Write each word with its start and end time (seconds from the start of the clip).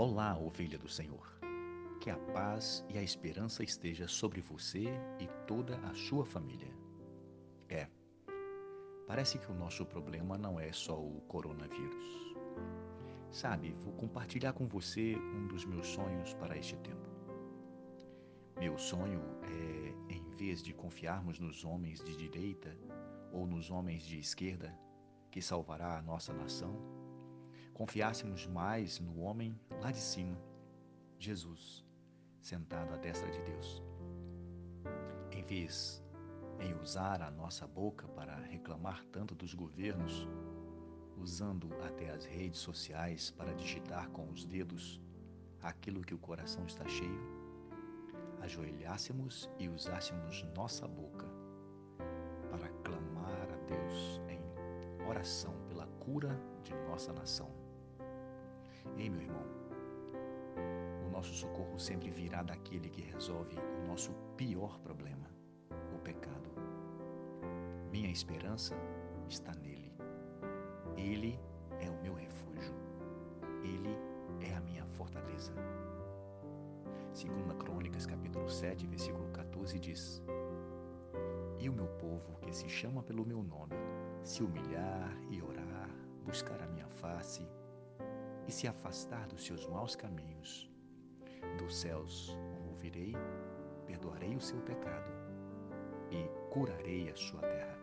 Olá, 0.00 0.38
ovelha 0.38 0.78
do 0.78 0.88
Senhor. 0.88 1.26
Que 2.00 2.08
a 2.08 2.16
paz 2.32 2.86
e 2.88 2.96
a 2.96 3.02
esperança 3.02 3.64
esteja 3.64 4.06
sobre 4.06 4.40
você 4.40 4.84
e 5.18 5.26
toda 5.44 5.76
a 5.78 5.92
sua 5.92 6.24
família. 6.24 6.72
É, 7.68 7.88
parece 9.08 9.40
que 9.40 9.50
o 9.50 9.54
nosso 9.56 9.84
problema 9.84 10.38
não 10.38 10.60
é 10.60 10.72
só 10.72 10.96
o 10.96 11.20
coronavírus. 11.22 12.32
Sabe, 13.32 13.74
vou 13.82 13.92
compartilhar 13.94 14.52
com 14.52 14.68
você 14.68 15.16
um 15.16 15.48
dos 15.48 15.64
meus 15.64 15.88
sonhos 15.88 16.32
para 16.34 16.56
este 16.56 16.76
tempo. 16.76 17.08
Meu 18.56 18.78
sonho 18.78 19.20
é, 19.42 20.14
em 20.14 20.22
vez 20.36 20.62
de 20.62 20.72
confiarmos 20.72 21.40
nos 21.40 21.64
homens 21.64 21.98
de 22.04 22.14
direita 22.14 22.78
ou 23.32 23.48
nos 23.48 23.68
homens 23.68 24.04
de 24.04 24.20
esquerda, 24.20 24.72
que 25.28 25.42
salvará 25.42 25.98
a 25.98 26.02
nossa 26.02 26.32
nação, 26.32 26.97
confiássemos 27.78 28.44
mais 28.48 28.98
no 28.98 29.20
homem 29.20 29.56
lá 29.80 29.92
de 29.92 30.00
cima, 30.00 30.36
Jesus, 31.16 31.86
sentado 32.40 32.92
à 32.92 32.96
destra 32.96 33.30
de 33.30 33.40
Deus. 33.42 33.80
Em 35.30 35.44
vez 35.44 36.02
em 36.58 36.74
usar 36.74 37.22
a 37.22 37.30
nossa 37.30 37.68
boca 37.68 38.08
para 38.08 38.34
reclamar 38.34 39.04
tanto 39.12 39.32
dos 39.32 39.54
governos, 39.54 40.26
usando 41.16 41.72
até 41.84 42.10
as 42.10 42.24
redes 42.24 42.58
sociais 42.58 43.30
para 43.30 43.54
digitar 43.54 44.10
com 44.10 44.28
os 44.28 44.44
dedos 44.44 45.00
aquilo 45.62 46.02
que 46.02 46.14
o 46.14 46.18
coração 46.18 46.66
está 46.66 46.84
cheio, 46.88 47.22
ajoelhássemos 48.40 49.48
e 49.56 49.68
usássemos 49.68 50.42
nossa 50.56 50.88
boca 50.88 51.26
para 52.50 52.68
clamar 52.82 53.48
a 53.52 53.56
Deus 53.66 54.20
em 54.28 55.06
oração 55.08 55.54
pela 55.68 55.86
cura 56.00 56.36
de 56.64 56.74
nossa 56.88 57.12
nação. 57.12 57.67
Ei, 58.96 59.10
meu 59.10 59.22
irmão, 59.22 59.44
o 61.06 61.10
nosso 61.10 61.32
socorro 61.34 61.78
sempre 61.78 62.10
virá 62.10 62.42
daquele 62.42 62.88
que 62.88 63.02
resolve 63.02 63.56
o 63.56 63.86
nosso 63.86 64.12
pior 64.36 64.78
problema, 64.80 65.28
o 65.94 65.98
pecado. 65.98 66.50
Minha 67.90 68.10
esperança 68.10 68.74
está 69.28 69.52
nele. 69.54 69.92
Ele 70.96 71.38
é 71.80 71.90
o 71.90 72.02
meu 72.02 72.14
refúgio. 72.14 72.74
Ele 73.62 73.96
é 74.40 74.54
a 74.54 74.60
minha 74.60 74.84
fortaleza. 74.86 75.52
Segunda 77.12 77.54
Crônicas, 77.54 78.06
capítulo 78.06 78.48
7, 78.48 78.86
versículo 78.86 79.28
14 79.32 79.78
diz: 79.78 80.22
E 81.58 81.68
o 81.68 81.72
meu 81.72 81.88
povo, 81.98 82.38
que 82.42 82.52
se 82.54 82.68
chama 82.68 83.02
pelo 83.02 83.26
meu 83.26 83.42
nome, 83.42 83.74
se 84.22 84.42
humilhar 84.42 85.18
e 85.30 85.42
orar, 85.42 85.90
buscar 86.24 86.62
a 86.62 86.66
minha 86.68 86.86
face, 86.88 87.46
e 88.48 88.52
se 88.52 88.66
afastar 88.66 89.28
dos 89.28 89.44
seus 89.44 89.66
maus 89.66 89.94
caminhos. 89.94 90.68
Dos 91.58 91.76
céus 91.76 92.36
o 92.64 92.70
ouvirei, 92.70 93.14
perdoarei 93.86 94.34
o 94.34 94.40
seu 94.40 94.58
pecado 94.62 95.10
e 96.10 96.28
curarei 96.50 97.10
a 97.10 97.16
sua 97.16 97.40
terra. 97.40 97.78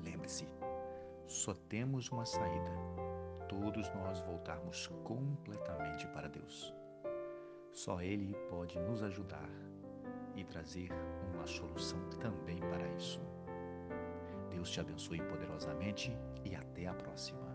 Lembre-se, 0.00 0.46
só 1.26 1.52
temos 1.68 2.08
uma 2.10 2.24
saída: 2.24 2.70
todos 3.48 3.92
nós 3.94 4.20
voltarmos 4.20 4.86
completamente 5.04 6.06
para 6.08 6.28
Deus. 6.28 6.72
Só 7.72 8.00
Ele 8.00 8.34
pode 8.48 8.78
nos 8.78 9.02
ajudar 9.02 9.48
e 10.36 10.44
trazer 10.44 10.90
uma 11.34 11.46
solução 11.46 11.98
também 12.20 12.58
para 12.60 12.86
isso. 12.96 13.20
Deus 14.50 14.70
te 14.70 14.80
abençoe 14.80 15.20
poderosamente 15.22 16.16
e 16.44 16.54
até 16.54 16.86
a 16.86 16.94
próxima. 16.94 17.49